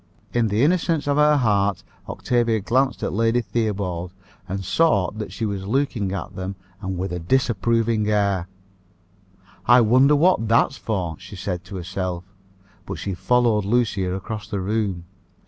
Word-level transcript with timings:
In 0.33 0.47
the 0.47 0.63
innocence 0.63 1.05
of 1.07 1.17
her 1.17 1.37
heart 1.37 1.83
Octavia 2.09 2.59
glanced 2.59 3.03
at 3.03 3.13
Lady 3.13 3.39
Theobald, 3.39 4.11
and 4.49 4.65
saw 4.65 5.11
that 5.11 5.31
she 5.31 5.45
was 5.45 5.67
looking 5.67 6.11
at 6.11 6.35
them, 6.35 6.55
and 6.81 6.97
with 6.97 7.13
a 7.13 7.19
disapproving 7.19 8.09
air. 8.09 8.47
"I 9.67 9.81
wonder 9.81 10.15
what 10.15 10.47
that's 10.47 10.75
for?" 10.77 11.17
she 11.19 11.35
said 11.35 11.63
to 11.65 11.75
herself; 11.75 12.23
but 12.87 12.95
she 12.95 13.13
followed 13.13 13.63
Lucia 13.63 14.13
across 14.15 14.47
the 14.47 14.59
room. 14.59 15.05